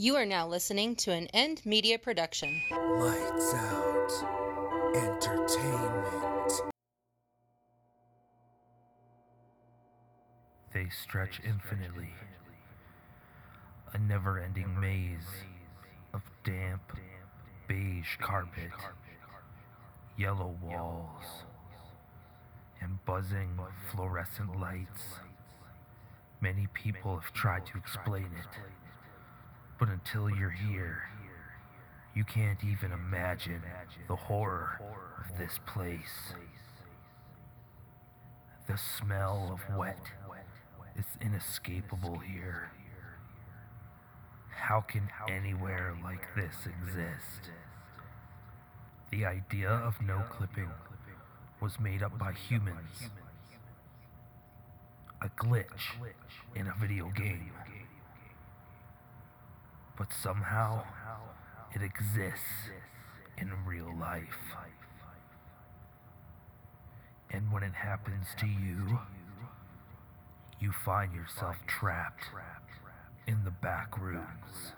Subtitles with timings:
[0.00, 2.62] You are now listening to an End Media production.
[2.70, 4.10] Lights out.
[4.94, 6.52] Entertainment.
[10.72, 12.14] They stretch infinitely.
[13.92, 15.28] A never ending maze
[16.14, 16.96] of damp,
[17.68, 18.72] beige carpet,
[20.16, 21.44] yellow walls,
[22.80, 23.50] and buzzing
[23.90, 25.02] fluorescent lights.
[26.40, 28.60] Many people have tried to explain it,
[29.80, 31.04] but until you're here,
[32.14, 33.62] you can't even imagine
[34.08, 34.78] the horror
[35.18, 36.34] of this place.
[38.68, 40.04] The smell of wet
[40.98, 42.70] is inescapable here.
[44.50, 47.50] How can anywhere like this exist?
[49.10, 50.70] The idea of no clipping
[51.62, 53.10] was made up by humans.
[55.22, 55.64] A glitch
[56.54, 57.52] in a video game.
[60.00, 60.84] But somehow
[61.74, 62.70] it exists
[63.36, 64.56] in real life.
[67.30, 68.98] And when it happens to you,
[70.58, 72.24] you find yourself trapped
[73.26, 74.72] in the back rooms.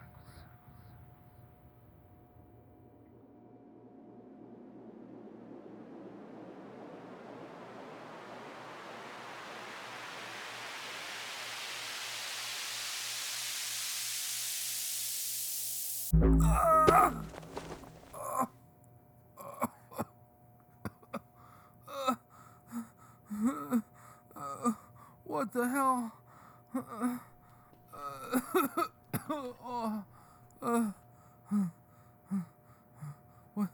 [25.24, 26.12] What the hell?
[33.54, 33.68] What,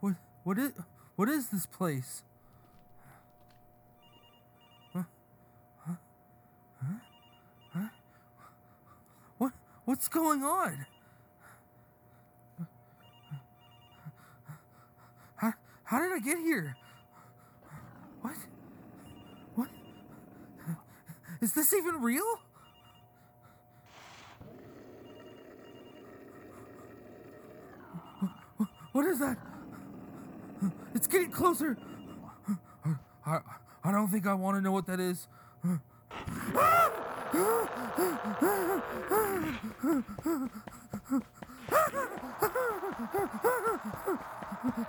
[0.00, 0.72] what, what is,
[1.16, 2.22] what is this place?
[4.94, 5.02] Huh?
[5.86, 5.92] Huh?
[7.72, 7.88] Huh?
[9.36, 9.52] What,
[9.84, 10.86] what's going on?
[15.94, 16.76] How, did I get here?
[18.20, 18.34] What?
[19.54, 19.68] What?
[21.40, 22.40] Is this even real?
[28.90, 29.36] What is that?
[30.96, 31.78] It's getting closer.
[33.24, 33.38] I,
[33.84, 35.28] I don't think I want to know what that is.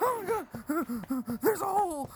[0.01, 0.64] Oh my god!
[1.41, 2.09] There's a hole!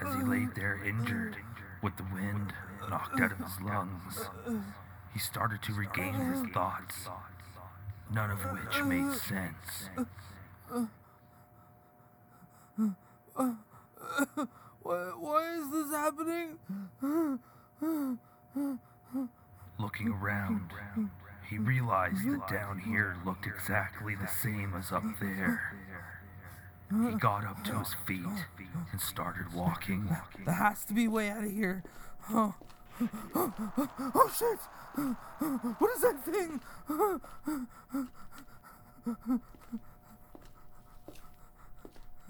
[0.00, 1.36] As he laid there injured,
[1.82, 2.52] with the wind
[2.90, 4.28] knocked out of his lungs,
[5.12, 7.08] he started to regain his thoughts,
[8.12, 9.90] none of which made sense.
[14.82, 16.58] Why, why is this happening?
[19.92, 20.70] Looking around,
[21.50, 25.76] he realized that down here looked exactly the same as up there.
[26.90, 28.24] He got up to his feet
[28.90, 30.08] and started walking.
[30.46, 31.82] There has to be a way out of here.
[32.30, 32.54] Oh,
[33.04, 34.60] oh shit!
[35.78, 36.60] What is that thing?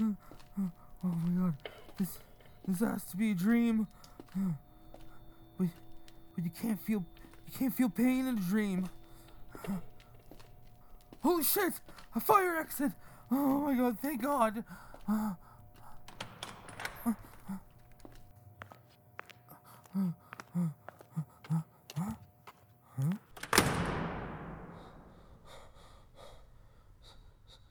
[0.01, 1.55] Oh my god,
[1.97, 2.19] this
[2.67, 3.87] this has to be a dream.
[5.57, 5.69] But
[6.35, 7.05] but you can't feel
[7.59, 8.89] can't feel pain in a dream.
[11.23, 11.75] Holy shit!
[12.15, 12.93] A fire exit!
[13.31, 14.65] Oh my god, thank god!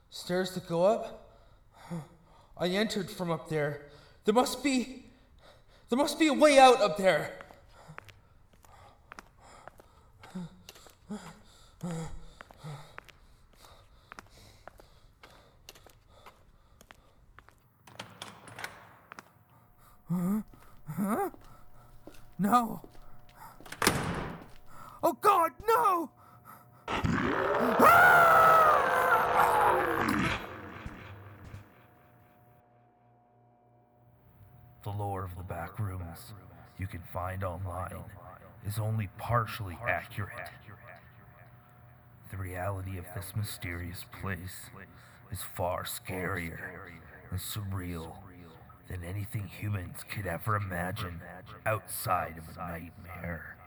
[0.10, 1.30] Stairs that go up?
[2.58, 3.88] I entered from up there.
[4.24, 5.06] There must be.
[5.90, 7.34] There must be a way out up there.
[11.82, 11.90] Huh?
[20.88, 21.30] Huh?
[22.38, 22.82] No.
[25.02, 26.12] Oh God, no!
[34.84, 36.34] The lore of the back rooms
[36.78, 37.96] you can find online
[38.68, 40.50] is only partially accurate.
[42.32, 44.70] The reality of this mysterious place
[45.32, 46.60] is far scarier
[47.30, 48.16] and surreal
[48.88, 51.20] than anything humans could ever imagine
[51.66, 53.58] outside of a nightmare.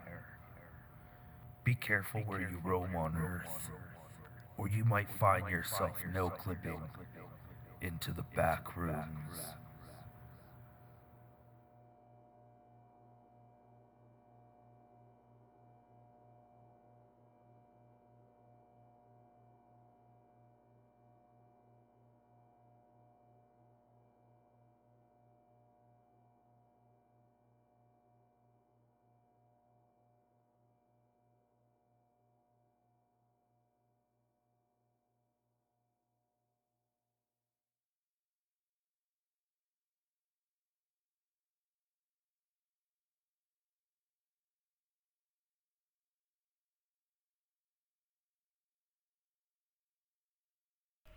[1.62, 3.68] Be careful where you roam on Earth,
[4.56, 6.80] or you might find yourself no clipping
[7.82, 9.54] into the back rooms.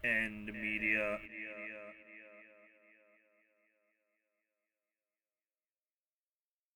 [0.07, 1.19] End Media.